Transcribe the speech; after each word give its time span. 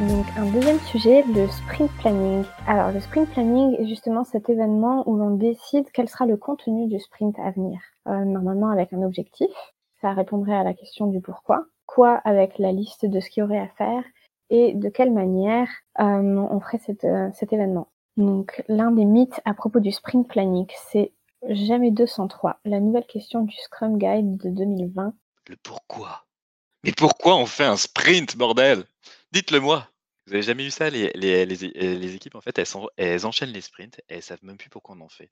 Donc 0.00 0.26
un 0.36 0.44
deuxième 0.50 0.78
sujet, 0.80 1.22
le 1.22 1.48
sprint 1.48 1.90
planning. 1.92 2.44
Alors 2.66 2.92
le 2.92 3.00
sprint 3.00 3.30
planning 3.30 3.80
est 3.80 3.86
justement 3.86 4.24
cet 4.24 4.50
événement 4.50 5.08
où 5.08 5.16
l'on 5.16 5.30
décide 5.30 5.86
quel 5.94 6.06
sera 6.06 6.26
le 6.26 6.36
contenu 6.36 6.86
du 6.86 7.00
sprint 7.00 7.34
à 7.38 7.50
venir. 7.50 7.80
Euh, 8.06 8.26
normalement 8.26 8.68
avec 8.68 8.92
un 8.92 9.00
objectif, 9.00 9.48
ça 10.02 10.12
répondrait 10.12 10.54
à 10.54 10.64
la 10.64 10.74
question 10.74 11.06
du 11.06 11.22
pourquoi. 11.22 11.64
Quoi 11.86 12.16
avec 12.24 12.58
la 12.58 12.72
liste 12.72 13.06
de 13.06 13.20
ce 13.20 13.30
qu'il 13.30 13.40
y 13.40 13.44
aurait 13.44 13.58
à 13.58 13.68
faire 13.68 14.04
et 14.50 14.74
de 14.74 14.90
quelle 14.90 15.14
manière 15.14 15.68
euh, 15.98 16.02
on 16.50 16.60
ferait 16.60 16.80
euh, 17.04 17.30
cet 17.32 17.54
événement. 17.54 17.88
Donc 18.18 18.62
l'un 18.68 18.90
des 18.90 19.06
mythes 19.06 19.40
à 19.46 19.54
propos 19.54 19.80
du 19.80 19.92
sprint 19.92 20.28
planning, 20.28 20.66
c'est 20.90 21.12
jamais 21.48 21.90
203, 21.90 22.60
la 22.66 22.80
nouvelle 22.80 23.06
question 23.06 23.44
du 23.44 23.56
Scrum 23.56 23.96
Guide 23.96 24.36
de 24.36 24.50
2020. 24.50 25.14
Le 25.48 25.56
pourquoi? 25.62 26.26
Mais 26.84 26.92
pourquoi 26.92 27.36
on 27.36 27.46
fait 27.46 27.64
un 27.64 27.76
sprint, 27.76 28.36
bordel? 28.36 28.84
Dites-le 29.32 29.60
moi. 29.60 29.90
Vous 30.26 30.34
avez 30.34 30.42
jamais 30.42 30.66
eu 30.66 30.72
ça 30.72 30.90
les, 30.90 31.12
les, 31.14 32.14
équipes, 32.16 32.34
en 32.34 32.40
fait, 32.40 32.58
elles, 32.96 33.26
enchaînent 33.26 33.52
les 33.52 33.60
sprints 33.60 34.00
et 34.08 34.14
elles 34.16 34.22
savent 34.22 34.42
même 34.42 34.56
plus 34.56 34.70
pourquoi 34.70 34.96
on 34.96 35.00
en 35.00 35.08
fait. 35.08 35.30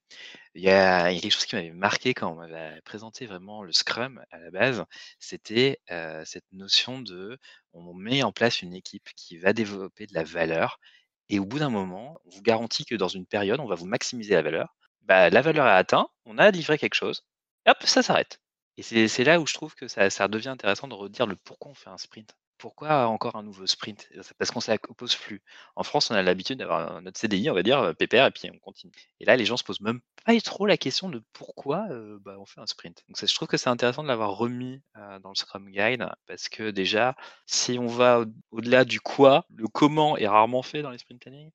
Il 0.54 0.62
y 0.62 0.70
a, 0.70 1.12
quelque 1.12 1.32
chose 1.32 1.46
qui 1.46 1.56
m'avait 1.56 1.72
marqué 1.72 2.14
quand 2.14 2.30
on 2.30 2.36
m'avait 2.36 2.80
présenté 2.82 3.26
vraiment 3.26 3.64
le 3.64 3.72
Scrum 3.72 4.24
à 4.30 4.38
la 4.38 4.52
base, 4.52 4.84
c'était 5.18 5.80
cette 6.24 6.44
notion 6.52 7.00
de 7.00 7.38
on 7.72 7.92
met 7.92 8.22
en 8.22 8.30
place 8.30 8.62
une 8.62 8.72
équipe 8.72 9.08
qui 9.16 9.36
va 9.36 9.52
développer 9.52 10.06
de 10.06 10.14
la 10.14 10.22
valeur 10.22 10.78
et 11.28 11.40
au 11.40 11.44
bout 11.44 11.58
d'un 11.58 11.70
moment, 11.70 12.20
on 12.26 12.30
vous 12.30 12.42
garantit 12.42 12.84
que 12.84 12.94
dans 12.94 13.08
une 13.08 13.26
période, 13.26 13.58
on 13.60 13.66
va 13.66 13.74
vous 13.74 13.86
maximiser 13.86 14.34
la 14.34 14.42
valeur. 14.42 14.76
Bah, 15.02 15.30
la 15.30 15.42
valeur 15.42 15.66
est 15.66 15.70
atteinte, 15.70 16.08
on 16.24 16.38
a 16.38 16.50
livré 16.52 16.78
quelque 16.78 16.94
chose, 16.94 17.24
hop, 17.66 17.78
ça 17.84 18.02
s'arrête. 18.02 18.40
Et 18.76 19.08
c'est 19.08 19.24
là 19.24 19.40
où 19.40 19.46
je 19.46 19.54
trouve 19.54 19.74
que 19.74 19.88
ça 19.88 20.28
devient 20.28 20.48
intéressant 20.48 20.88
de 20.88 20.94
redire 20.94 21.26
le 21.26 21.36
pourquoi 21.36 21.72
on 21.72 21.74
fait 21.74 21.90
un 21.90 21.98
sprint. 21.98 22.34
Pourquoi 22.58 23.06
encore 23.08 23.36
un 23.36 23.42
nouveau 23.42 23.66
sprint? 23.66 24.08
parce 24.38 24.50
qu'on 24.50 24.60
s'oppose 24.60 25.16
plus. 25.16 25.42
En 25.76 25.82
France, 25.82 26.10
on 26.10 26.14
a 26.14 26.22
l'habitude 26.22 26.58
d'avoir 26.58 27.02
notre 27.02 27.18
CDI, 27.18 27.50
on 27.50 27.54
va 27.54 27.62
dire, 27.62 27.94
pépère 27.98 28.26
et 28.26 28.30
puis 28.30 28.48
on 28.52 28.58
continue. 28.58 28.92
Et 29.20 29.24
là, 29.24 29.36
les 29.36 29.44
gens 29.44 29.56
se 29.56 29.64
posent 29.64 29.80
même 29.80 30.00
pas 30.24 30.40
trop 30.40 30.64
la 30.64 30.76
question 30.78 31.10
de 31.10 31.22
pourquoi, 31.34 31.86
bah, 32.20 32.36
on 32.38 32.46
fait 32.46 32.60
un 32.60 32.66
sprint. 32.66 33.04
Donc 33.08 33.18
je 33.20 33.34
trouve 33.34 33.48
que 33.48 33.56
c'est 33.58 33.68
intéressant 33.68 34.02
de 34.02 34.08
l'avoir 34.08 34.30
remis, 34.30 34.80
dans 34.94 35.28
le 35.28 35.34
Scrum 35.34 35.68
Guide 35.70 36.08
parce 36.26 36.48
que 36.48 36.70
déjà, 36.70 37.16
si 37.46 37.78
on 37.78 37.86
va 37.86 38.24
au 38.50 38.60
delà 38.60 38.84
du 38.84 39.00
quoi, 39.00 39.44
le 39.54 39.66
comment 39.66 40.16
est 40.16 40.28
rarement 40.28 40.62
fait 40.62 40.80
dans 40.82 40.90
les 40.90 40.98
sprint 40.98 41.20
planning, 41.20 41.50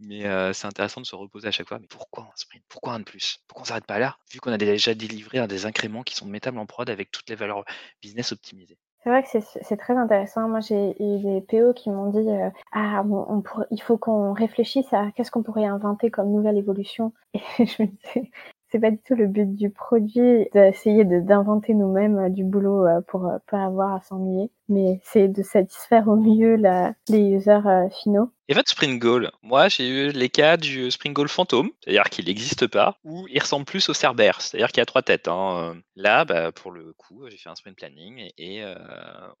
mais 0.00 0.22
c'est 0.54 0.66
intéressant 0.66 1.00
de 1.00 1.06
se 1.06 1.14
reposer 1.14 1.46
à 1.48 1.52
chaque 1.52 1.68
fois: 1.68 1.78
«Mais 1.78 1.86
pourquoi 1.88 2.24
un 2.24 2.36
sprint? 2.36 2.64
Pourquoi 2.68 2.94
un 2.94 3.00
de 3.00 3.04
plus? 3.04 3.38
Pourquoi 3.46 3.62
on 3.62 3.66
s'arrête 3.66 3.86
pas 3.86 3.98
là? 4.00 4.18
Vu 4.32 4.40
qu'on 4.40 4.52
a 4.52 4.58
déjà 4.58 4.94
délivré 4.94 5.46
des 5.46 5.66
incréments 5.66 6.02
qui 6.02 6.16
sont 6.16 6.26
mettables 6.26 6.58
en 6.58 6.66
prod 6.66 6.88
avec 6.90 7.10
toutes 7.12 7.28
les 7.30 7.36
valeurs 7.36 7.64
business 8.02 8.32
optimisées». 8.32 8.78
C'est 9.02 9.10
vrai 9.10 9.22
que 9.22 9.28
c'est 9.62 9.76
très 9.76 9.96
intéressant. 9.96 10.48
Moi, 10.48 10.60
j'ai 10.60 10.90
eu 11.02 11.18
des 11.20 11.40
PO 11.40 11.72
qui 11.72 11.90
m'ont 11.90 12.10
dit 12.10 12.28
euh, 12.28 12.50
ah 12.72 13.02
bon, 13.04 13.24
on 13.28 13.42
il 13.70 13.80
faut 13.80 13.96
qu'on 13.96 14.32
réfléchisse 14.32 14.92
à 14.92 15.10
qu'est-ce 15.12 15.30
qu'on 15.30 15.42
pourrait 15.42 15.64
inventer 15.66 16.10
comme 16.10 16.30
nouvelle 16.30 16.58
évolution. 16.58 17.12
Et 17.34 17.66
je 17.66 17.82
me 17.82 17.88
disais 17.88 18.30
c'est 18.70 18.80
pas 18.80 18.90
du 18.90 18.98
tout 18.98 19.14
le 19.14 19.26
but 19.26 19.54
du 19.54 19.70
produit 19.70 20.48
d'essayer 20.52 21.04
d'inventer 21.04 21.74
nous-mêmes 21.74 22.18
euh, 22.18 22.28
du 22.28 22.44
boulot 22.44 22.86
euh, 22.86 23.00
pour 23.06 23.30
pas 23.50 23.64
avoir 23.64 23.94
à 23.94 24.00
s'ennuyer, 24.02 24.50
mais 24.68 25.00
c'est 25.04 25.28
de 25.28 25.42
satisfaire 25.42 26.08
au 26.08 26.16
mieux 26.16 26.56
la, 26.56 26.92
les 27.08 27.20
users 27.20 27.88
finaux. 28.02 28.30
Et 28.50 28.54
votre 28.54 28.70
Spring 28.70 28.98
Goal 28.98 29.30
Moi, 29.42 29.68
j'ai 29.68 29.86
eu 29.86 30.10
les 30.10 30.30
cas 30.30 30.56
du 30.56 30.90
Spring 30.90 31.12
Goal 31.12 31.28
fantôme, 31.28 31.70
c'est-à-dire 31.84 32.04
qu'il 32.04 32.24
n'existe 32.24 32.66
pas, 32.66 32.98
ou 33.04 33.26
il 33.28 33.38
ressemble 33.38 33.66
plus 33.66 33.86
au 33.90 33.94
Cerbère, 33.94 34.40
c'est-à-dire 34.40 34.68
qu'il 34.68 34.80
a 34.80 34.86
trois 34.86 35.02
têtes. 35.02 35.28
Hein. 35.28 35.76
Là, 35.96 36.24
bah, 36.24 36.50
pour 36.50 36.70
le 36.70 36.94
coup, 36.94 37.28
j'ai 37.28 37.36
fait 37.36 37.50
un 37.50 37.54
sprint 37.54 37.76
planning 37.76 38.30
et 38.38 38.62
euh, 38.64 38.74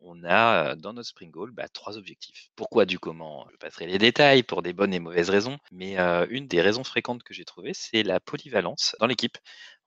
on 0.02 0.22
a 0.24 0.76
dans 0.76 0.92
notre 0.92 1.08
Spring 1.08 1.30
Goal 1.30 1.52
bah, 1.52 1.68
trois 1.68 1.96
objectifs. 1.96 2.50
Pourquoi 2.54 2.84
du 2.84 2.98
comment 2.98 3.46
Je 3.50 3.56
passerai 3.56 3.86
les 3.86 3.96
détails 3.96 4.42
pour 4.42 4.60
des 4.60 4.74
bonnes 4.74 4.92
et 4.92 5.00
mauvaises 5.00 5.30
raisons, 5.30 5.56
mais 5.72 5.98
euh, 5.98 6.26
une 6.28 6.46
des 6.46 6.60
raisons 6.60 6.84
fréquentes 6.84 7.22
que 7.22 7.32
j'ai 7.32 7.46
trouvées, 7.46 7.72
c'est 7.72 8.02
la 8.02 8.20
polyvalence 8.20 8.94
dans 9.00 9.06
l'équipe. 9.06 9.38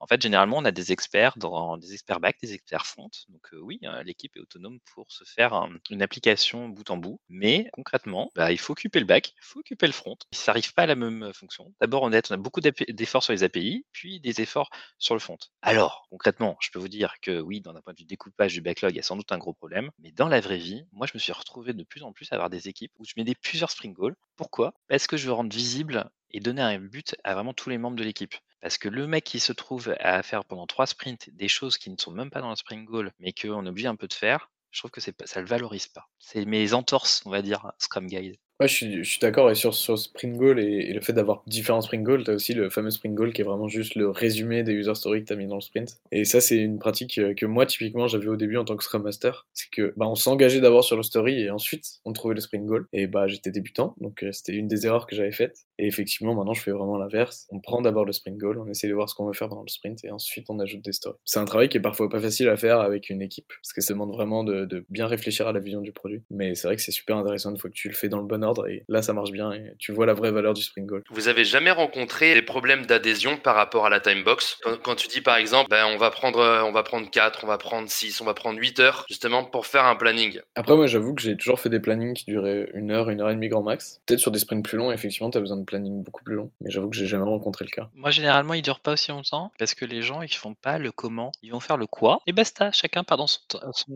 En 0.02 0.08
fait, 0.08 0.20
généralement, 0.20 0.58
on 0.58 0.64
a 0.64 0.72
des 0.72 0.90
experts 0.90 1.34
dans 1.36 1.76
des 1.76 1.92
experts 1.92 2.18
back, 2.18 2.36
des 2.42 2.54
experts 2.54 2.86
front. 2.86 3.08
Donc 3.28 3.46
oui, 3.52 3.78
hein, 3.84 4.02
l'équipe 4.02 4.36
est 4.36 4.40
autonome 4.40 4.80
pour 4.92 5.12
se 5.12 5.22
faire 5.22 5.68
une 5.90 6.02
application 6.02 6.68
bout 6.68 6.90
en 6.90 6.96
bout. 6.96 7.20
Mais 7.28 7.70
concrètement, 7.72 8.32
bah, 8.34 8.50
il 8.50 8.58
faut 8.58 8.72
occuper 8.72 8.98
le 8.98 9.06
back, 9.06 9.28
il 9.28 9.44
faut 9.44 9.60
occuper 9.60 9.86
le 9.86 9.92
front. 9.92 10.16
Ça 10.32 10.50
n'arrive 10.50 10.74
pas 10.74 10.82
à 10.82 10.86
la 10.86 10.96
même 10.96 11.32
fonction. 11.32 11.72
D'abord, 11.80 12.02
on, 12.02 12.12
a 12.12 12.36
beaucoup 12.36 12.60
d'efforts 12.60 13.22
sur 13.22 13.32
les 13.32 13.44
API, 13.44 13.86
puis 13.92 14.18
des 14.18 14.40
efforts 14.40 14.70
sur 14.98 15.14
le 15.14 15.20
front. 15.20 15.38
Alors, 15.62 16.08
concrètement, 16.10 16.56
je 16.60 16.70
peux 16.72 16.80
vous 16.80 16.88
dire 16.88 17.14
que 17.22 17.40
oui, 17.40 17.60
dans 17.60 17.70
un 17.76 17.80
point 17.80 17.92
de 17.92 18.00
vue 18.00 18.04
découpage 18.04 18.54
du 18.54 18.60
backlog, 18.60 18.90
il 18.94 18.96
y 18.96 19.00
a 19.00 19.04
sans 19.04 19.14
doute 19.14 19.30
un 19.30 19.38
gros 19.38 19.54
problème. 19.54 19.92
Mais 20.00 20.10
dans 20.10 20.26
la 20.26 20.40
vraie 20.40 20.58
vie, 20.58 20.84
moi, 20.90 21.06
je 21.06 21.12
me 21.14 21.20
suis 21.20 21.32
retrouvé 21.32 21.74
de 21.74 21.84
plus 21.84 22.02
en 22.02 22.12
plus 22.12 22.26
à 22.32 22.34
avoir 22.34 22.50
des 22.50 22.66
équipes 22.66 22.92
où 22.98 23.04
je 23.04 23.12
mets 23.16 23.24
des 23.24 23.36
plusieurs 23.36 23.70
spring 23.70 23.92
goals. 23.92 24.16
Pourquoi? 24.34 24.74
Parce 24.88 25.06
que 25.06 25.16
je 25.16 25.26
veux 25.26 25.32
rendre 25.32 25.54
visible 25.54 26.10
et 26.32 26.40
donner 26.40 26.62
un 26.62 26.80
but 26.80 27.14
à 27.22 27.34
vraiment 27.34 27.52
tous 27.52 27.70
les 27.70 27.78
membres 27.78 27.96
de 27.96 28.02
l'équipe. 28.02 28.34
Parce 28.62 28.78
que 28.78 28.88
le 28.88 29.08
mec 29.08 29.24
qui 29.24 29.40
se 29.40 29.52
trouve 29.52 29.94
à 29.98 30.22
faire 30.22 30.44
pendant 30.44 30.68
trois 30.68 30.86
sprints 30.86 31.28
des 31.30 31.48
choses 31.48 31.76
qui 31.76 31.90
ne 31.90 31.96
sont 31.98 32.12
même 32.12 32.30
pas 32.30 32.40
dans 32.40 32.50
le 32.50 32.56
sprint 32.56 32.86
goal, 32.86 33.12
mais 33.18 33.32
qu'on 33.32 33.66
oublie 33.66 33.88
un 33.88 33.96
peu 33.96 34.06
de 34.06 34.14
faire, 34.14 34.50
je 34.70 34.80
trouve 34.80 34.92
que 34.92 35.00
c'est 35.00 35.26
ça 35.26 35.40
le 35.40 35.46
valorise 35.46 35.88
pas. 35.88 36.08
C'est 36.20 36.44
mes 36.44 36.72
entorses, 36.72 37.22
on 37.26 37.30
va 37.30 37.42
dire, 37.42 37.72
Scrum 37.78 38.06
Guide. 38.06 38.38
Ouais, 38.60 38.68
je 38.68 39.02
suis, 39.02 39.18
d'accord. 39.20 39.50
Et 39.50 39.54
sur, 39.54 39.74
sur 39.74 39.98
Spring 39.98 40.36
Goal 40.36 40.60
et, 40.60 40.92
le 40.92 41.00
fait 41.00 41.12
d'avoir 41.12 41.42
différents 41.46 41.80
Spring 41.80 42.04
Goals, 42.04 42.24
tu 42.24 42.30
as 42.30 42.34
aussi 42.34 42.54
le 42.54 42.70
fameux 42.70 42.90
Spring 42.90 43.14
Goal 43.14 43.32
qui 43.32 43.40
est 43.40 43.44
vraiment 43.44 43.66
juste 43.66 43.96
le 43.96 44.08
résumé 44.08 44.62
des 44.62 44.72
user 44.72 44.94
stories 44.94 45.22
que 45.22 45.28
tu 45.28 45.32
as 45.32 45.36
mis 45.36 45.46
dans 45.48 45.56
le 45.56 45.60
sprint. 45.60 45.98
Et 46.12 46.24
ça, 46.24 46.40
c'est 46.40 46.58
une 46.58 46.78
pratique 46.78 47.18
euh, 47.18 47.34
que 47.34 47.46
moi, 47.46 47.66
typiquement, 47.66 48.06
j'avais 48.06 48.28
au 48.28 48.36
début 48.36 48.58
en 48.58 48.64
tant 48.64 48.76
que 48.76 48.84
Scrum 48.84 49.02
Master. 49.02 49.46
C'est 49.52 49.70
que 49.70 49.92
bah, 49.96 50.06
on 50.06 50.14
s'engageait 50.14 50.60
d'abord 50.60 50.84
sur 50.84 50.96
le 50.96 51.02
story 51.02 51.40
et 51.40 51.50
ensuite 51.50 52.00
on 52.04 52.12
trouvait 52.12 52.34
le 52.34 52.40
Spring 52.40 52.64
Goal. 52.66 52.86
Et 52.92 53.06
bah, 53.06 53.26
j'étais 53.26 53.50
débutant, 53.50 53.96
donc 54.00 54.22
euh, 54.22 54.30
c'était 54.32 54.52
une 54.52 54.68
des 54.68 54.86
erreurs 54.86 55.06
que 55.06 55.16
j'avais 55.16 55.32
faites. 55.32 55.66
Et 55.78 55.86
effectivement, 55.86 56.34
maintenant, 56.34 56.54
je 56.54 56.62
fais 56.62 56.70
vraiment 56.70 56.98
l'inverse. 56.98 57.48
On 57.50 57.58
prend 57.58 57.82
d'abord 57.82 58.04
le 58.04 58.12
Spring 58.12 58.36
Goal, 58.36 58.58
on 58.58 58.68
essaie 58.68 58.86
de 58.86 58.94
voir 58.94 59.08
ce 59.08 59.14
qu'on 59.16 59.26
veut 59.26 59.32
faire 59.32 59.48
pendant 59.48 59.62
le 59.62 59.68
sprint 59.68 60.04
et 60.04 60.10
ensuite 60.10 60.48
on 60.50 60.60
ajoute 60.60 60.82
des 60.82 60.92
stories. 60.92 61.16
C'est 61.24 61.40
un 61.40 61.44
travail 61.46 61.68
qui 61.68 61.78
est 61.78 61.80
parfois 61.80 62.08
pas 62.08 62.20
facile 62.20 62.48
à 62.48 62.56
faire 62.56 62.80
avec 62.80 63.10
une 63.10 63.22
équipe 63.22 63.48
parce 63.60 63.72
que 63.72 63.80
ça 63.80 63.92
demande 63.94 64.12
vraiment 64.12 64.44
de, 64.44 64.66
de 64.66 64.84
bien 64.88 65.08
réfléchir 65.08 65.48
à 65.48 65.52
la 65.52 65.58
vision 65.58 65.80
du 65.80 65.90
produit. 65.90 66.22
Mais 66.30 66.54
c'est 66.54 66.68
vrai 66.68 66.76
que 66.76 66.82
c'est 66.82 66.92
super 66.92 67.16
intéressant 67.16 67.50
une 67.50 67.58
fois 67.58 67.70
que 67.70 67.74
tu 67.74 67.88
le 67.88 67.94
fais 67.94 68.08
dans 68.08 68.20
le 68.20 68.26
bon 68.26 68.41
ordre 68.42 68.68
et 68.68 68.84
là, 68.88 69.02
ça 69.02 69.12
marche 69.12 69.30
bien 69.30 69.52
et 69.52 69.72
tu 69.78 69.92
vois 69.92 70.06
la 70.06 70.14
vraie 70.14 70.30
valeur 70.30 70.54
du 70.54 70.62
Spring 70.62 70.86
Goal. 70.86 71.02
Vous 71.10 71.28
avez 71.28 71.44
jamais 71.44 71.70
rencontré 71.70 72.34
des 72.34 72.42
problèmes 72.42 72.86
d'adhésion 72.86 73.36
par 73.36 73.54
rapport 73.54 73.86
à 73.86 73.90
la 73.90 74.00
time 74.00 74.24
box? 74.24 74.58
Quand, 74.82 74.94
tu 74.94 75.08
dis 75.08 75.20
par 75.20 75.36
exemple, 75.36 75.70
ben, 75.70 75.86
on 75.86 75.96
va 75.96 76.10
prendre 76.10 76.38
euh, 76.38 76.62
on 76.62 76.72
va 76.72 76.82
prendre 76.82 77.08
4, 77.10 77.44
on 77.44 77.46
va 77.46 77.58
prendre 77.58 77.88
6, 77.88 78.20
on 78.20 78.24
va 78.24 78.34
prendre 78.34 78.58
8 78.58 78.80
heures 78.80 79.06
justement 79.08 79.44
pour 79.44 79.66
faire 79.66 79.84
un 79.84 79.96
planning. 79.96 80.40
Après 80.54 80.76
moi 80.76 80.86
j'avoue 80.86 81.14
que 81.14 81.22
j'ai 81.22 81.36
toujours 81.36 81.60
fait 81.60 81.68
des 81.68 81.80
plannings 81.80 82.14
qui 82.14 82.26
duraient 82.26 82.70
une 82.74 82.90
heure, 82.90 83.10
une 83.10 83.20
heure 83.20 83.30
et 83.30 83.34
demie 83.34 83.48
grand 83.48 83.62
max. 83.62 84.00
Peut-être 84.06 84.20
sur 84.20 84.30
des 84.30 84.38
sprints 84.38 84.64
plus 84.64 84.78
longs, 84.78 84.92
effectivement, 84.92 85.30
tu 85.30 85.38
as 85.38 85.40
besoin 85.40 85.56
de 85.56 85.64
planning 85.64 86.02
beaucoup 86.02 86.24
plus 86.24 86.34
long, 86.34 86.50
mais 86.60 86.70
j'avoue 86.70 86.90
que 86.90 86.96
j'ai 86.96 87.06
jamais 87.06 87.24
rencontré 87.24 87.64
le 87.64 87.70
cas. 87.70 87.88
Moi 87.94 88.10
généralement, 88.10 88.54
il 88.54 88.62
dure 88.62 88.80
pas 88.80 88.92
aussi 88.92 89.10
longtemps 89.10 89.52
parce 89.58 89.74
que 89.74 89.84
les 89.84 90.02
gens 90.02 90.22
ils 90.22 90.34
font 90.34 90.54
pas 90.54 90.78
le 90.78 90.92
comment, 90.92 91.32
ils 91.42 91.52
vont 91.52 91.60
faire 91.60 91.76
le 91.76 91.86
quoi 91.86 92.20
et 92.26 92.32
basta, 92.32 92.72
chacun 92.72 93.04
part 93.04 93.18
dans 93.18 93.26
son, 93.26 93.40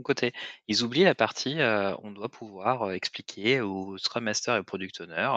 côté. 0.02 0.32
Ils 0.68 0.84
oublient 0.84 1.04
la 1.04 1.14
partie 1.14 1.60
euh, 1.60 1.94
on 2.02 2.10
doit 2.10 2.28
pouvoir 2.28 2.82
euh, 2.82 2.92
expliquer 2.92 3.60
au 3.60 3.98
Scrum 3.98 4.28
Master 4.36 4.56
et 4.56 4.58
au 4.58 4.64
Product 4.64 5.00
Owner 5.00 5.30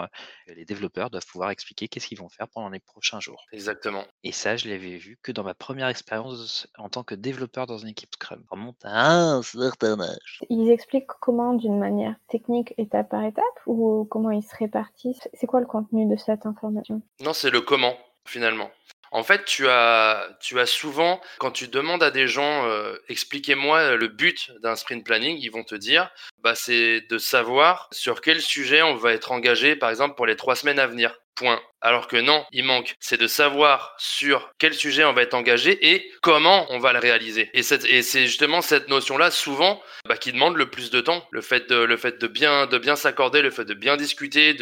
les 0.48 0.66
développeurs 0.66 1.10
doivent 1.10 1.26
pouvoir 1.26 1.52
expliquer 1.52 1.88
qu'est-ce 1.88 2.08
qu'ils 2.08 2.18
vont 2.18 2.28
faire 2.28 2.48
pendant 2.50 2.70
les 2.70 2.80
prochains 2.82 3.22
jours. 3.22 3.46
Exactement. 3.54 4.04
Et 4.24 4.34
ça, 4.34 4.58
je 4.58 4.68
l'avais 4.68 4.98
vu 4.98 5.18
que 5.22 5.32
dans 5.32 5.44
ma 5.44 5.54
première 5.54 5.88
expérience 5.88 6.68
en 6.78 6.90
tant 6.90 7.04
que 7.04 7.16
développeur 7.16 7.66
dans 7.66 7.78
une 7.78 7.90
équipe 7.90 8.14
Scrum. 8.14 8.44
On 8.52 8.56
remonte 8.56 8.84
à 8.84 9.12
un 9.12 9.42
certain 9.42 10.00
âge. 10.02 10.42
Ils 10.50 10.70
expliquent 10.70 11.08
comment 11.22 11.54
d'une 11.54 11.80
manière 11.80 12.16
technique, 12.28 12.74
étape 12.78 13.10
par 13.10 13.24
étape, 13.24 13.46
ou 13.66 14.06
comment 14.10 14.32
ils 14.32 14.44
se 14.44 14.56
répartissent? 14.58 15.30
C'est 15.34 15.48
quoi 15.48 15.62
le 15.62 15.66
contenu 15.66 16.06
de 16.10 16.18
cette 16.18 16.46
information? 16.46 17.02
Non, 17.22 17.34
c'est 17.34 17.52
le 17.52 17.62
comment, 17.62 17.96
finalement. 18.26 18.70
En 19.12 19.24
fait, 19.24 19.46
tu 19.46 19.68
as, 19.68 20.28
tu 20.40 20.60
as 20.60 20.66
souvent, 20.66 21.22
quand 21.40 21.52
tu 21.52 21.68
demandes 21.68 22.04
à 22.04 22.12
des 22.12 22.28
gens, 22.28 22.66
euh, 22.68 22.96
expliquez-moi 23.08 23.96
le 23.96 24.08
but 24.08 24.52
d'un 24.62 24.76
sprint 24.76 25.06
planning, 25.06 25.38
ils 25.40 25.50
vont 25.52 25.64
te 25.64 25.76
dire, 25.76 26.12
bah, 26.40 26.56
c'est 26.56 27.02
de 27.02 27.18
savoir 27.18 27.88
sur 27.92 28.22
quel 28.22 28.42
sujet 28.42 28.82
on 28.82 28.96
va 28.96 29.14
être 29.14 29.32
engagé, 29.32 29.76
par 29.76 29.90
exemple, 29.90 30.16
pour 30.16 30.26
les 30.26 30.36
trois 30.36 30.56
semaines 30.56 30.80
à 30.80 30.88
venir. 30.88 31.16
Point. 31.36 31.62
Alors 31.82 32.08
que 32.08 32.18
non, 32.18 32.46
il 32.52 32.66
manque, 32.66 32.96
c'est 33.00 33.20
de 33.20 33.28
savoir 33.28 33.96
sur 33.98 34.52
quel 34.58 34.74
sujet 34.74 35.06
on 35.06 35.14
va 35.14 35.22
être 35.22 35.34
engagé 35.34 35.94
et 35.94 36.12
comment 36.22 36.66
on 36.70 36.80
va 36.80 36.92
le 36.92 37.00
réaliser. 37.00 37.50
Et, 37.54 37.64
c'est 37.64 38.26
justement 38.26 38.62
cette 38.62 38.90
notion-là, 38.90 39.32
souvent, 39.32 39.82
bah, 40.06 40.18
qui 40.18 40.34
demande 40.34 40.58
le 40.58 40.70
plus 40.70 40.90
de 40.92 41.00
temps. 41.00 41.26
Le 41.32 41.42
fait 41.42 41.70
de, 41.70 42.28
bien, 42.28 42.68
de 42.68 42.78
bien 42.78 42.96
s'accorder, 42.96 43.42
le 43.42 43.50
fait 43.50 43.66
de 43.66 43.74
bien 43.74 43.96
discuter, 43.96 44.54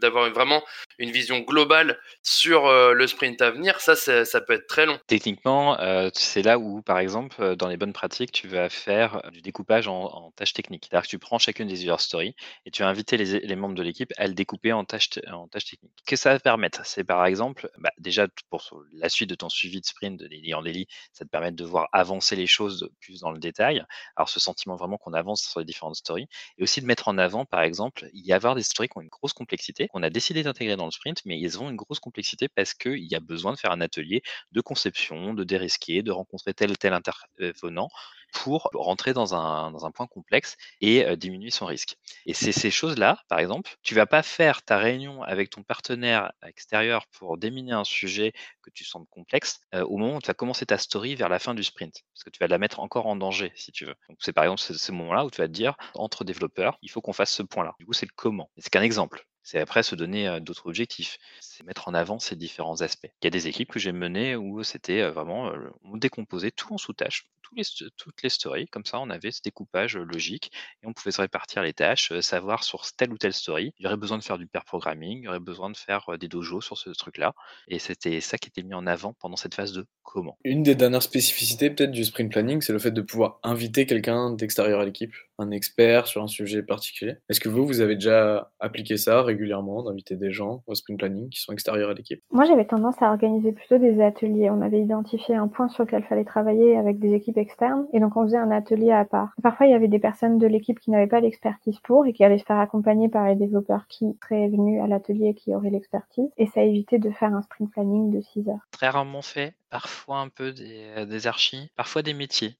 d'avoir 0.00 0.30
vraiment 0.30 0.62
une 0.98 1.10
vision 1.10 1.40
globale 1.40 1.98
sur 2.22 2.66
euh, 2.66 2.92
le 2.92 3.06
sprint 3.06 3.40
à 3.42 3.50
venir, 3.50 3.80
ça, 3.80 3.96
ça 3.96 4.40
peut 4.40 4.54
être 4.54 4.66
très 4.66 4.86
long. 4.86 4.98
Techniquement, 5.06 5.78
euh, 5.80 6.10
c'est 6.14 6.42
là 6.42 6.58
où, 6.58 6.82
par 6.82 6.98
exemple, 6.98 7.36
euh, 7.40 7.56
dans 7.56 7.68
les 7.68 7.76
bonnes 7.76 7.92
pratiques, 7.92 8.32
tu 8.32 8.48
vas 8.48 8.68
faire 8.68 9.22
du 9.32 9.40
découpage 9.42 9.88
en, 9.88 10.32
tâches 10.36 10.52
techniques. 10.52 10.86
C'est-à-dire 10.88 11.04
que 11.04 11.10
tu 11.10 11.18
prends 11.18 11.38
chacune 11.38 11.68
des 11.68 11.84
user 11.84 11.94
stories 11.98 12.34
et 12.64 12.70
tu 12.70 12.82
vas 12.82 12.88
inviter 12.88 13.16
les, 13.16 13.56
membres 13.56 13.74
de 13.74 13.82
l'équipe 13.82 14.12
à 14.16 14.26
le 14.26 14.34
découper 14.34 14.72
en 14.72 14.84
tâches, 14.84 15.10
en 15.30 15.48
tâches 15.48 15.66
techniques. 15.66 15.92
Que 16.06 16.16
ça 16.16 16.32
va 16.32 16.38
c'est 16.84 17.04
par 17.04 17.24
exemple, 17.26 17.70
bah, 17.78 17.90
déjà 17.98 18.26
pour 18.50 18.82
la 18.92 19.08
suite 19.08 19.30
de 19.30 19.34
ton 19.34 19.48
suivi 19.48 19.80
de 19.80 19.86
sprint 19.86 20.18
de 20.18 20.26
daily 20.26 20.54
en 20.54 20.62
daily, 20.62 20.86
ça 21.12 21.24
te 21.24 21.30
permet 21.30 21.52
de 21.52 21.64
voir 21.64 21.88
avancer 21.92 22.36
les 22.36 22.46
choses 22.46 22.88
plus 23.00 23.20
dans 23.20 23.30
le 23.30 23.38
détail. 23.38 23.84
Alors 24.16 24.28
ce 24.28 24.40
sentiment 24.40 24.76
vraiment 24.76 24.96
qu'on 24.98 25.12
avance 25.12 25.42
sur 25.42 25.60
les 25.60 25.66
différentes 25.66 25.96
stories. 25.96 26.28
Et 26.58 26.62
aussi 26.62 26.80
de 26.80 26.86
mettre 26.86 27.08
en 27.08 27.18
avant, 27.18 27.44
par 27.44 27.62
exemple, 27.62 28.08
il 28.12 28.24
y 28.26 28.32
avoir 28.32 28.54
des 28.54 28.62
stories 28.62 28.88
qui 28.88 28.98
ont 28.98 29.02
une 29.02 29.08
grosse 29.08 29.32
complexité, 29.32 29.88
qu'on 29.88 30.02
a 30.02 30.10
décidé 30.10 30.42
d'intégrer 30.42 30.76
dans 30.76 30.86
le 30.86 30.90
sprint, 30.90 31.22
mais 31.24 31.38
ils 31.38 31.58
ont 31.60 31.70
une 31.70 31.76
grosse 31.76 32.00
complexité 32.00 32.48
parce 32.48 32.74
qu'il 32.74 33.04
y 33.04 33.14
a 33.14 33.20
besoin 33.20 33.52
de 33.52 33.58
faire 33.58 33.72
un 33.72 33.80
atelier 33.80 34.22
de 34.52 34.60
conception, 34.60 35.34
de 35.34 35.44
dérisquer, 35.44 36.02
de 36.02 36.12
rencontrer 36.12 36.54
tel 36.54 36.70
ou 36.70 36.76
tel 36.76 36.92
intervenant 36.92 37.88
pour 38.32 38.70
rentrer 38.74 39.12
dans 39.12 39.34
un, 39.34 39.90
point 39.92 40.06
complexe 40.06 40.56
et 40.80 41.16
diminuer 41.16 41.50
son 41.50 41.66
risque. 41.66 41.96
Et 42.26 42.34
c'est 42.34 42.52
ces 42.52 42.70
choses-là, 42.70 43.18
par 43.28 43.38
exemple, 43.38 43.76
tu 43.82 43.94
vas 43.94 44.06
pas 44.06 44.22
faire 44.22 44.62
ta 44.62 44.78
réunion 44.78 45.22
avec 45.22 45.50
ton 45.50 45.62
partenaire 45.62 46.32
extérieur 46.46 47.06
pour 47.06 47.38
déminer 47.38 47.72
un 47.72 47.84
sujet 47.84 48.32
que 48.62 48.70
tu 48.70 48.84
sens 48.84 49.06
complexe 49.10 49.60
au 49.72 49.96
moment 49.96 50.16
où 50.16 50.20
tu 50.20 50.26
vas 50.26 50.34
commencer 50.34 50.66
ta 50.66 50.76
story 50.76 51.14
vers 51.14 51.28
la 51.28 51.38
fin 51.38 51.54
du 51.54 51.62
sprint, 51.62 52.02
parce 52.12 52.24
que 52.24 52.30
tu 52.30 52.38
vas 52.40 52.48
la 52.48 52.58
mettre 52.58 52.80
encore 52.80 53.06
en 53.06 53.16
danger 53.16 53.52
si 53.54 53.72
tu 53.72 53.84
veux. 53.84 53.94
Donc 54.08 54.18
c'est 54.20 54.32
par 54.32 54.44
exemple 54.44 54.60
ce, 54.60 54.92
moment-là 54.92 55.24
où 55.24 55.30
tu 55.30 55.40
vas 55.40 55.48
te 55.48 55.52
dire 55.52 55.76
entre 55.94 56.24
développeurs, 56.24 56.78
il 56.82 56.90
faut 56.90 57.00
qu'on 57.00 57.12
fasse 57.12 57.32
ce 57.32 57.42
point-là. 57.42 57.74
Du 57.78 57.86
coup, 57.86 57.92
c'est 57.92 58.06
le 58.06 58.12
comment. 58.14 58.50
C'est 58.58 58.70
qu'un 58.70 58.82
exemple. 58.82 59.26
C'est 59.46 59.60
après 59.60 59.84
se 59.84 59.94
donner 59.94 60.40
d'autres 60.40 60.66
objectifs. 60.66 61.18
C'est 61.40 61.64
mettre 61.64 61.86
en 61.86 61.94
avant 61.94 62.18
ces 62.18 62.34
différents 62.34 62.80
aspects. 62.80 63.06
Il 63.22 63.26
y 63.26 63.28
a 63.28 63.30
des 63.30 63.46
équipes 63.46 63.70
que 63.70 63.78
j'ai 63.78 63.92
menées 63.92 64.34
où 64.34 64.64
c'était 64.64 65.08
vraiment, 65.08 65.52
on 65.84 65.96
décomposait 65.96 66.50
tout 66.50 66.74
en 66.74 66.78
sous-tâches, 66.78 67.30
les, 67.56 67.64
toutes 67.96 68.22
les 68.22 68.28
stories. 68.28 68.66
Comme 68.68 68.84
ça, 68.84 68.98
on 69.00 69.10
avait 69.10 69.30
ce 69.30 69.40
découpage 69.42 69.96
logique 69.96 70.50
et 70.82 70.86
on 70.86 70.92
pouvait 70.92 71.10
se 71.10 71.20
répartir 71.20 71.62
les 71.62 71.72
tâches, 71.72 72.12
savoir 72.20 72.64
sur 72.64 72.84
telle 72.96 73.12
ou 73.12 73.18
telle 73.18 73.32
story. 73.32 73.72
Il 73.78 73.84
y 73.84 73.86
aurait 73.86 73.96
besoin 73.96 74.18
de 74.18 74.24
faire 74.24 74.38
du 74.38 74.46
pair 74.46 74.64
programming, 74.64 75.20
il 75.20 75.24
y 75.24 75.28
aurait 75.28 75.40
besoin 75.40 75.70
de 75.70 75.76
faire 75.76 76.18
des 76.18 76.28
dojos 76.28 76.60
sur 76.60 76.78
ce 76.78 76.90
truc-là. 76.90 77.34
Et 77.68 77.78
c'était 77.78 78.20
ça 78.20 78.38
qui 78.38 78.48
était 78.48 78.62
mis 78.62 78.74
en 78.74 78.86
avant 78.86 79.14
pendant 79.14 79.36
cette 79.36 79.54
phase 79.54 79.72
de 79.72 79.86
comment. 80.02 80.38
Une 80.44 80.62
des 80.62 80.74
dernières 80.74 81.02
spécificités 81.02 81.70
peut-être 81.70 81.92
du 81.92 82.04
sprint 82.04 82.32
planning, 82.32 82.60
c'est 82.60 82.72
le 82.72 82.78
fait 82.78 82.90
de 82.90 83.02
pouvoir 83.02 83.38
inviter 83.42 83.86
quelqu'un 83.86 84.30
d'extérieur 84.30 84.80
à 84.80 84.84
l'équipe, 84.84 85.14
un 85.38 85.50
expert 85.50 86.06
sur 86.06 86.22
un 86.22 86.26
sujet 86.26 86.62
particulier. 86.62 87.16
Est-ce 87.28 87.40
que 87.40 87.48
vous, 87.48 87.66
vous 87.66 87.80
avez 87.80 87.94
déjà 87.94 88.50
appliqué 88.60 88.96
ça 88.96 89.22
régulièrement, 89.22 89.82
d'inviter 89.82 90.16
des 90.16 90.30
gens 90.30 90.62
au 90.66 90.74
sprint 90.74 90.98
planning 90.98 91.28
qui 91.28 91.40
sont 91.40 91.52
extérieurs 91.52 91.90
à 91.90 91.94
l'équipe? 91.94 92.22
Moi, 92.30 92.44
j'avais 92.44 92.64
tendance 92.64 93.00
à 93.00 93.10
organiser 93.10 93.52
plutôt 93.52 93.78
des 93.78 94.02
ateliers. 94.02 94.50
On 94.50 94.62
avait 94.62 94.80
identifié 94.80 95.34
un 95.34 95.48
point 95.48 95.68
sur 95.68 95.84
lequel 95.84 96.04
fallait 96.04 96.24
travailler 96.24 96.76
avec 96.76 96.98
des 96.98 97.14
équipes 97.14 97.38
externes 97.38 97.86
et 97.92 98.00
donc 98.00 98.16
on 98.16 98.24
faisait 98.24 98.36
un 98.36 98.50
atelier 98.50 98.92
à 98.92 99.04
part. 99.04 99.32
Parfois, 99.42 99.66
il 99.66 99.72
y 99.72 99.74
avait 99.74 99.88
des 99.88 99.98
personnes 99.98 100.38
de 100.38 100.46
l'équipe 100.46 100.80
qui 100.80 100.90
n'avaient 100.90 101.06
pas 101.06 101.20
l'expertise 101.20 101.78
pour 101.80 102.06
et 102.06 102.12
qui 102.12 102.24
allaient 102.24 102.38
se 102.38 102.44
faire 102.44 102.58
accompagner 102.58 103.08
par 103.08 103.26
les 103.26 103.36
développeurs 103.36 103.86
qui 103.88 104.16
seraient 104.22 104.48
venus 104.48 104.82
à 104.82 104.86
l'atelier 104.86 105.28
et 105.28 105.34
qui 105.34 105.54
auraient 105.54 105.70
l'expertise 105.70 106.28
et 106.36 106.46
ça 106.46 106.62
évitait 106.62 106.98
de 106.98 107.10
faire 107.10 107.34
un 107.34 107.42
sprint 107.42 107.70
planning 107.70 108.10
de 108.10 108.20
6 108.20 108.48
heures. 108.48 108.66
Très 108.70 108.88
rarement 108.88 109.22
fait, 109.22 109.54
parfois 109.70 110.18
un 110.18 110.28
peu 110.28 110.52
des, 110.52 111.06
des 111.06 111.26
archis, 111.26 111.70
parfois 111.76 112.02
des 112.02 112.14
métiers. 112.14 112.56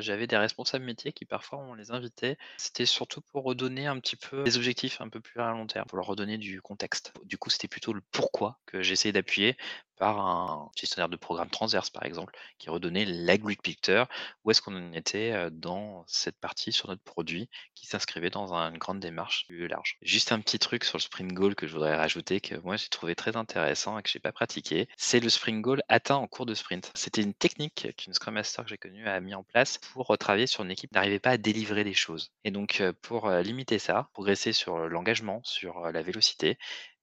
J'avais 0.00 0.26
des 0.26 0.36
responsables 0.36 0.84
métiers 0.84 1.12
qui 1.12 1.24
parfois 1.24 1.58
on 1.58 1.74
les 1.74 1.90
invitait. 1.90 2.36
C'était 2.56 2.86
surtout 2.86 3.20
pour 3.20 3.44
redonner 3.44 3.86
un 3.86 3.98
petit 4.00 4.16
peu 4.16 4.42
des 4.44 4.56
objectifs 4.56 5.00
un 5.00 5.08
peu 5.08 5.20
plus 5.20 5.40
à 5.40 5.50
long 5.50 5.66
terme, 5.66 5.86
pour 5.86 5.96
leur 5.96 6.06
redonner 6.06 6.38
du 6.38 6.60
contexte. 6.60 7.12
Du 7.24 7.38
coup, 7.38 7.50
c'était 7.50 7.68
plutôt 7.68 7.92
le 7.92 8.02
pourquoi 8.10 8.58
que 8.66 8.82
j'essayais 8.82 9.12
d'appuyer 9.12 9.56
par 9.96 10.20
un 10.20 10.70
gestionnaire 10.76 11.08
de 11.08 11.16
programme 11.16 11.50
transverse, 11.50 11.90
par 11.90 12.04
exemple, 12.04 12.36
qui 12.58 12.70
redonnait 12.70 13.04
la 13.04 13.38
grid 13.38 13.60
picture, 13.62 14.06
où 14.44 14.50
est-ce 14.50 14.60
qu'on 14.60 14.76
en 14.76 14.92
était 14.92 15.50
dans 15.50 16.04
cette 16.06 16.38
partie 16.38 16.72
sur 16.72 16.88
notre 16.88 17.02
produit 17.02 17.48
qui 17.74 17.86
s'inscrivait 17.86 18.30
dans 18.30 18.52
une 18.52 18.78
grande 18.78 19.00
démarche 19.00 19.46
plus 19.46 19.68
large? 19.68 19.98
Juste 20.02 20.32
un 20.32 20.40
petit 20.40 20.58
truc 20.58 20.84
sur 20.84 20.98
le 20.98 21.02
sprint 21.02 21.32
goal 21.32 21.54
que 21.54 21.66
je 21.66 21.72
voudrais 21.72 21.96
rajouter, 21.96 22.40
que 22.40 22.56
moi 22.56 22.76
j'ai 22.76 22.88
trouvé 22.88 23.14
très 23.14 23.36
intéressant 23.36 23.98
et 23.98 24.02
que 24.02 24.08
je 24.08 24.18
n'ai 24.18 24.20
pas 24.20 24.32
pratiqué, 24.32 24.88
c'est 24.96 25.20
le 25.20 25.28
sprint 25.28 25.62
goal 25.62 25.82
atteint 25.88 26.16
en 26.16 26.26
cours 26.26 26.46
de 26.46 26.54
sprint. 26.54 26.90
C'était 26.94 27.22
une 27.22 27.34
technique 27.34 27.88
qu'une 27.96 28.14
Scrum 28.14 28.34
Master 28.34 28.64
que 28.64 28.70
j'ai 28.70 28.78
connue 28.78 29.06
a 29.06 29.20
mis 29.20 29.34
en 29.34 29.42
place 29.44 29.78
pour 29.78 30.16
travailler 30.18 30.46
sur 30.46 30.64
une 30.64 30.70
équipe 30.70 30.90
qui 30.90 30.96
n'arrivait 30.96 31.20
pas 31.20 31.30
à 31.30 31.36
délivrer 31.36 31.84
des 31.84 31.94
choses. 31.94 32.32
Et 32.44 32.50
donc 32.50 32.82
pour 33.02 33.30
limiter 33.30 33.78
ça, 33.78 34.08
progresser 34.12 34.52
sur 34.52 34.88
l'engagement, 34.88 35.40
sur 35.44 35.80
la 35.92 36.02
vélocité, 36.02 36.58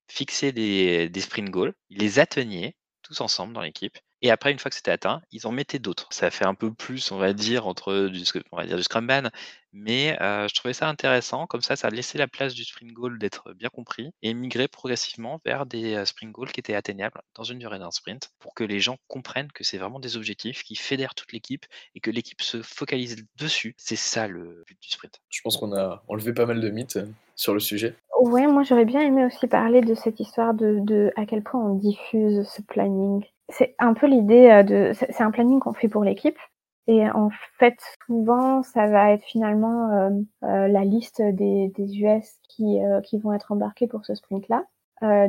fixer 0.09 0.51
des, 0.51 1.11
sprint 1.21 1.49
goals, 1.49 1.73
les 1.89 2.19
atteignaient 2.19 2.75
tous 3.01 3.21
ensemble 3.21 3.53
dans 3.53 3.61
l'équipe. 3.61 3.97
Et 4.21 4.31
après, 4.31 4.51
une 4.51 4.59
fois 4.59 4.69
que 4.69 4.75
c'était 4.75 4.91
atteint, 4.91 5.21
ils 5.31 5.47
en 5.47 5.51
mettaient 5.51 5.79
d'autres. 5.79 6.09
Ça 6.11 6.29
fait 6.29 6.45
un 6.45 6.53
peu 6.53 6.73
plus, 6.73 7.11
on 7.11 7.17
va 7.17 7.31
dire, 7.31 7.67
entre 7.67 8.07
du, 8.07 8.21
on 8.51 8.57
va 8.57 8.65
dire 8.65 8.75
du 8.75 8.83
Scrum 8.83 9.07
Ban, 9.07 9.29
mais 9.71 10.17
je 10.19 10.53
trouvais 10.55 10.73
ça 10.73 10.89
intéressant. 10.89 11.47
Comme 11.47 11.61
ça, 11.61 11.77
ça 11.77 11.87
a 11.87 11.89
laissé 11.89 12.17
la 12.17 12.27
place 12.27 12.53
du 12.53 12.65
Spring 12.65 12.91
Goal 12.91 13.17
d'être 13.17 13.53
bien 13.53 13.69
compris 13.69 14.11
et 14.21 14.33
migrer 14.33 14.67
progressivement 14.67 15.39
vers 15.45 15.65
des 15.65 16.05
Spring 16.05 16.33
Goals 16.33 16.51
qui 16.51 16.59
étaient 16.59 16.75
atteignables 16.75 17.21
dans 17.35 17.43
une 17.43 17.59
durée 17.59 17.79
d'un 17.79 17.91
sprint 17.91 18.31
pour 18.39 18.53
que 18.53 18.65
les 18.65 18.81
gens 18.81 18.97
comprennent 19.07 19.51
que 19.53 19.63
c'est 19.63 19.77
vraiment 19.77 20.01
des 20.01 20.17
objectifs 20.17 20.63
qui 20.63 20.75
fédèrent 20.75 21.15
toute 21.15 21.31
l'équipe 21.31 21.65
et 21.95 22.01
que 22.01 22.11
l'équipe 22.11 22.41
se 22.41 22.61
focalise 22.61 23.25
dessus. 23.37 23.73
C'est 23.77 23.95
ça 23.95 24.27
le 24.27 24.65
but 24.67 24.77
du 24.81 24.89
sprint. 24.89 25.21
Je 25.29 25.41
pense 25.41 25.55
qu'on 25.55 25.73
a 25.73 26.03
enlevé 26.09 26.33
pas 26.33 26.45
mal 26.45 26.59
de 26.59 26.69
mythes 26.69 26.99
sur 27.35 27.53
le 27.53 27.61
sujet. 27.61 27.95
Ouais, 28.19 28.47
moi 28.47 28.63
j'aurais 28.63 28.85
bien 28.85 28.99
aimé 29.01 29.25
aussi 29.25 29.47
parler 29.47 29.79
de 29.81 29.95
cette 29.95 30.19
histoire 30.19 30.53
de, 30.53 30.79
de 30.81 31.11
à 31.15 31.25
quel 31.25 31.41
point 31.41 31.61
on 31.63 31.75
diffuse 31.75 32.45
ce 32.49 32.61
planning. 32.61 33.23
C'est 33.47 33.75
un 33.79 33.93
peu 33.93 34.07
l'idée 34.07 34.63
de. 34.63 34.91
C'est 34.93 35.21
un 35.23 35.31
planning 35.31 35.59
qu'on 35.59 35.73
fait 35.73 35.87
pour 35.87 36.03
l'équipe. 36.03 36.37
Et 36.87 37.09
en 37.09 37.29
fait, 37.59 37.77
souvent, 38.07 38.61
ça 38.63 38.87
va 38.87 39.11
être 39.13 39.23
finalement 39.23 39.91
euh, 39.91 40.09
euh, 40.43 40.67
la 40.67 40.83
liste 40.83 41.21
des, 41.21 41.71
des 41.77 41.99
US 42.01 42.39
qui, 42.49 42.83
euh, 42.83 42.99
qui 43.01 43.19
vont 43.19 43.31
être 43.31 43.51
embarqués 43.51 43.87
pour 43.87 44.05
ce 44.05 44.15
sprint-là. 44.15 44.65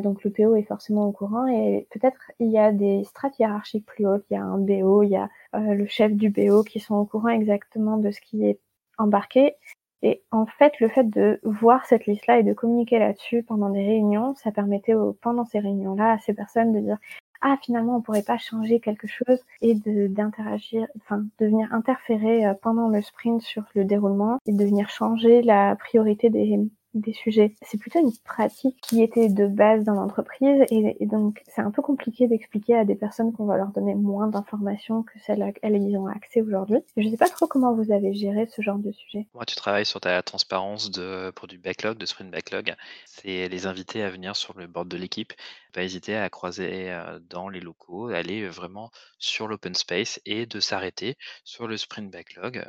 donc 0.01 0.25
le 0.25 0.31
PO 0.31 0.57
est 0.57 0.63
forcément 0.65 1.07
au 1.07 1.13
courant 1.13 1.47
et 1.47 1.87
peut-être 1.93 2.19
il 2.41 2.51
y 2.51 2.59
a 2.59 2.73
des 2.73 3.05
strates 3.05 3.39
hiérarchiques 3.39 3.87
plus 3.87 4.07
hautes. 4.07 4.25
Il 4.31 4.35
y 4.35 4.37
a 4.37 4.43
un 4.43 4.59
BO, 4.59 5.03
il 5.03 5.11
y 5.11 5.17
a 5.17 5.29
le 5.53 5.87
chef 5.87 6.13
du 6.13 6.31
BO 6.31 6.65
qui 6.65 6.81
sont 6.81 6.97
au 6.97 7.05
courant 7.05 7.29
exactement 7.29 7.99
de 7.99 8.11
ce 8.11 8.21
qui 8.21 8.45
est 8.47 8.59
embarqué 8.99 9.55
et 10.03 10.23
en 10.31 10.47
fait, 10.47 10.81
le 10.81 10.89
fait 10.89 11.05
de 11.05 11.41
voir 11.43 11.85
cette 11.87 12.07
liste-là 12.07 12.39
et 12.39 12.43
de 12.43 12.53
communiquer 12.53 12.99
là-dessus 12.99 13.43
pendant 13.43 13.71
des 13.71 13.85
réunions, 13.85 14.35
ça 14.35 14.51
permettait 14.51 14.95
pendant 15.21 15.45
ces 15.45 15.59
réunions-là 15.59 16.13
à 16.13 16.19
ces 16.19 16.35
personnes 16.35 16.73
de 16.73 16.81
dire 16.81 16.99
ah 17.43 17.57
finalement 17.63 17.97
on 17.97 18.03
pourrait 18.03 18.23
pas 18.23 18.39
changer 18.39 18.81
quelque 18.81 19.07
chose 19.07 19.41
et 19.63 19.75
de 19.75 20.07
d'interagir, 20.09 20.87
enfin 20.99 21.25
de 21.39 21.47
venir 21.47 21.73
interférer 21.73 22.47
euh, 22.47 22.55
pendant 22.55 22.89
le 22.89 23.01
sprint 23.03 23.41
sur 23.43 23.65
le 23.75 23.85
déroulement 23.85 24.39
et 24.47 24.53
de 24.53 24.65
venir 24.65 24.91
changer 24.91 25.43
la 25.43 25.75
priorité 25.77 26.31
des 26.31 26.45
des 26.95 27.13
sujets. 27.13 27.55
C'est 27.63 27.79
plutôt 27.79 28.01
une 28.01 28.13
pratique 28.25 28.77
qui 28.83 29.03
était 29.03 29.29
de 29.29 29.47
base 29.47 29.85
dans 29.85 29.95
l'entreprise 29.95 30.65
et, 30.71 31.07
donc 31.07 31.43
c'est 31.49 31.61
un 31.61 31.71
peu 31.71 31.83
compliqué 31.83 32.27
d'expliquer 32.27 32.77
à 32.77 32.85
des 32.85 32.95
personnes 32.95 33.33
qu'on 33.33 33.47
va 33.47 33.57
leur 33.57 33.69
donner 33.69 33.95
moins 33.95 34.27
d'informations 34.27 35.03
que 35.03 35.19
celles 35.25 35.43
à 35.43 35.51
elles 35.63 35.77
ils 35.77 35.97
ont 35.97 36.07
accès 36.07 36.43
aujourd'hui. 36.43 36.79
Je 36.97 37.03
ne 37.03 37.11
sais 37.11 37.17
pas 37.17 37.29
trop 37.29 37.47
comment 37.47 37.75
vous 37.75 37.93
avez 37.93 38.13
géré 38.15 38.47
ce 38.47 38.63
genre 38.63 38.79
de 38.79 38.93
sujet. 38.93 39.27
Moi, 39.35 39.45
tu 39.45 39.55
travailles 39.55 39.87
sur 39.87 40.01
ta 40.01 40.23
transparence 40.23 40.91
pour 41.35 41.49
du 41.49 41.59
backlog, 41.59 41.99
de 41.99 42.07
sprint 42.07 42.31
backlog. 42.31 42.75
C'est 43.07 43.49
les 43.49 43.67
inviter 43.67 44.03
à 44.03 44.11
venir 44.11 44.37
sur 44.37 44.57
le 44.59 44.67
board 44.67 44.89
de 44.89 44.97
l'équipe. 44.97 45.33
Pas 45.73 45.83
hésiter 45.83 46.17
à 46.17 46.29
croiser 46.31 46.97
dans 47.23 47.49
les 47.49 47.61
locaux, 47.61 48.09
aller 48.09 48.49
vraiment 48.49 48.91
sur 49.19 49.47
l'open 49.47 49.75
space 49.75 50.21
et 50.25 50.47
de 50.47 50.61
s'arrêter 50.61 51.17
sur 51.45 51.67
le 51.69 51.77
sprint 51.77 52.11
backlog, 52.11 52.69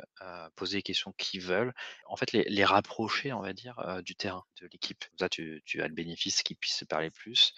poser 0.56 0.78
les 0.78 0.82
questions 0.82 1.12
qu'ils 1.18 1.42
veulent. 1.42 1.74
En 2.06 2.16
fait, 2.16 2.32
les, 2.32 2.64
rapprocher, 2.64 3.32
on 3.32 3.40
va 3.40 3.52
dire, 3.52 4.00
du 4.04 4.14
terrain, 4.14 4.44
de 4.60 4.68
l'équipe. 4.72 5.04
Ça, 5.18 5.28
tu, 5.28 5.62
as 5.80 5.88
le 5.88 5.94
bénéfice 5.94 6.42
qu'ils 6.42 6.56
puissent 6.56 6.78
se 6.78 6.84
parler 6.84 7.10
plus. 7.10 7.54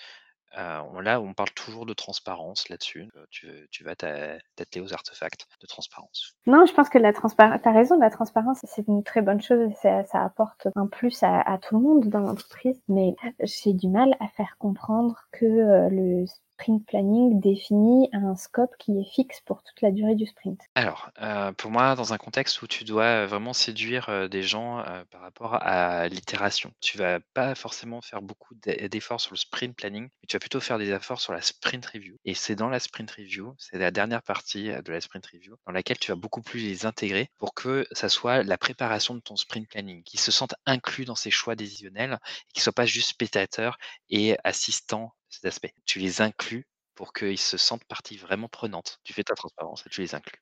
Euh, 0.58 1.02
là, 1.02 1.20
on 1.20 1.34
parle 1.34 1.50
toujours 1.50 1.87
de 1.87 1.92
transparence 1.92 2.68
là-dessus. 2.68 3.08
Tu, 3.30 3.84
vas 3.84 3.96
t'atteler 3.96 4.80
aux 4.80 4.92
artefacts 4.92 5.46
de 5.61 5.66
transparence. 5.66 6.34
Non, 6.46 6.64
je 6.66 6.73
pense 6.73 6.88
que 6.88 6.99
la 6.99 7.12
transparence, 7.12 7.61
tu 7.62 7.68
as 7.68 7.73
raison, 7.73 7.99
la 7.99 8.11
transparence, 8.11 8.58
c'est 8.64 8.87
une 8.87 9.02
très 9.02 9.23
bonne 9.23 9.42
chose. 9.42 9.73
Ça, 9.82 10.04
ça 10.04 10.23
apporte 10.23 10.68
un 10.76 10.87
plus 10.87 11.23
à, 11.23 11.58
tout 11.62 11.76
le 11.76 11.82
monde 11.82 12.08
dans 12.08 12.20
l'entreprise. 12.20 12.80
Mais 12.88 13.14
j'ai 13.40 13.73
du 13.73 13.88
mal 13.88 14.16
à 14.20 14.28
faire 14.28 14.56
comprendre 14.58 15.25
que 15.32 15.44
euh, 15.44 15.88
le 15.90 16.25
sprint 16.54 16.87
planning 16.87 17.40
définit 17.40 18.08
un 18.12 18.37
scope 18.37 18.76
qui 18.78 18.92
est 18.92 19.04
fixe 19.04 19.40
pour 19.44 19.62
toute 19.62 19.80
la 19.80 19.90
durée 19.90 20.14
du 20.14 20.26
sprint 20.26 20.61
Alors, 20.75 21.11
euh, 21.20 21.52
pour 21.52 21.70
moi, 21.70 21.96
dans 21.96 22.12
un 22.12 22.18
contexte 22.18 22.62
où 22.62 22.66
tu 22.66 22.84
dois 22.84 23.26
vraiment 23.26 23.52
séduire 23.52 24.08
euh, 24.08 24.28
des 24.28 24.42
gens 24.42 24.78
euh, 24.78 25.04
par 25.11 25.20
rapport 25.20 25.54
à 25.54 26.08
l'itération, 26.08 26.73
tu 26.80 26.96
vas 26.96 27.18
pas 27.34 27.54
forcément 27.54 28.00
faire 28.00 28.23
beaucoup 28.23 28.54
d'efforts 28.54 29.20
sur 29.20 29.32
le 29.32 29.37
sprint 29.37 29.76
planning, 29.76 30.04
mais 30.04 30.26
tu 30.28 30.37
vas 30.37 30.40
plutôt 30.40 30.61
faire 30.61 30.78
des 30.78 30.90
efforts 30.90 31.20
sur 31.20 31.32
la 31.32 31.42
sprint 31.42 31.84
review. 31.87 32.16
Et 32.25 32.34
c'est 32.34 32.54
dans 32.54 32.68
la 32.68 32.78
sprint 32.78 33.11
review, 33.11 33.54
c'est 33.58 33.78
la 33.78 33.90
dernière 33.90 34.23
partie 34.23 34.70
de 34.70 34.92
la 34.92 35.00
sprint 35.00 35.26
review, 35.26 35.56
dans 35.66 35.73
laquelle 35.73 35.99
tu 35.99 36.12
vas 36.12 36.16
beaucoup 36.16 36.42
plus 36.42 36.61
les 36.61 36.87
intégrer 36.87 37.30
pour 37.38 37.54
que 37.54 37.87
ça 37.92 38.08
soit 38.08 38.42
la 38.44 38.58
préparation 38.58 39.14
de 39.14 39.20
ton 39.20 39.37
sprint 39.37 39.68
planning, 39.68 40.02
qu'ils 40.04 40.20
se 40.20 40.30
sentent 40.30 40.54
inclus 40.66 41.04
dans 41.04 41.16
ces 41.16 41.30
choix 41.30 41.56
décisionnels 41.56 42.18
et 42.49 42.52
qu'ils 42.52 42.62
soient 42.62 42.73
pas 42.73 42.87
juste 42.87 43.08
spectateurs 43.08 43.76
et 44.08 44.37
assistants 44.44 45.12
cet 45.35 45.45
aspect. 45.47 45.73
Tu 45.85 45.99
les 45.99 46.21
inclus 46.21 46.67
pour 46.95 47.12
qu'ils 47.12 47.38
se 47.38 47.57
sentent 47.57 47.85
partie 47.85 48.17
vraiment 48.17 48.49
prenante. 48.49 49.00
Tu 49.05 49.12
fais 49.12 49.25
ta 49.25 49.35
transparence 49.35 49.85
et 49.87 49.91
tu 49.91 50.00
les 50.00 50.14
inclus. 50.14 50.41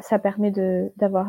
Ça, 0.00 0.18
permet 0.18 0.50
d'avoir 0.96 1.28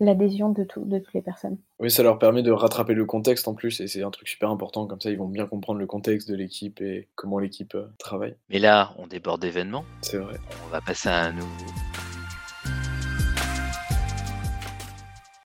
l'adhésion 0.00 0.50
de, 0.50 0.66
de 0.76 0.98
toutes 0.98 1.14
les 1.14 1.22
personnes. 1.22 1.58
Oui, 1.78 1.90
ça 1.90 2.02
leur 2.02 2.18
permet 2.18 2.42
de 2.42 2.50
rattraper 2.50 2.94
le 2.94 3.04
contexte 3.04 3.48
en 3.48 3.54
plus, 3.54 3.80
et 3.80 3.88
c'est 3.88 4.02
un 4.02 4.10
truc 4.10 4.28
super 4.28 4.50
important, 4.50 4.86
comme 4.86 5.00
ça 5.00 5.10
ils 5.10 5.18
vont 5.18 5.28
bien 5.28 5.46
comprendre 5.46 5.78
le 5.78 5.86
contexte 5.86 6.28
de 6.28 6.34
l'équipe 6.34 6.80
et 6.80 7.08
comment 7.14 7.38
l'équipe 7.38 7.74
euh, 7.74 7.88
travaille. 7.98 8.36
Mais 8.48 8.58
là, 8.58 8.92
on 8.98 9.06
déborde 9.06 9.40
d'événements. 9.40 9.84
C'est 10.02 10.18
vrai. 10.18 10.38
On 10.66 10.68
va 10.68 10.80
passer 10.80 11.08
à 11.08 11.24
un 11.24 11.32
nouveau 11.32 11.85